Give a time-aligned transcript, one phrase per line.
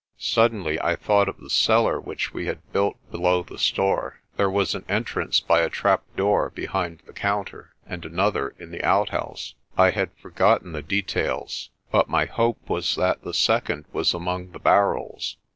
[0.17, 3.43] Suddenly I thought of the cellar which we had built be 116 PRESTER JOHN low
[3.43, 3.61] the
[4.01, 4.21] store.
[4.37, 9.53] There was an entrance by a trapdoor behind the counter, and another in the outhouse.
[9.77, 14.59] I had forgotten the details, but my hope was that the second was among the
[14.59, 15.37] barrels.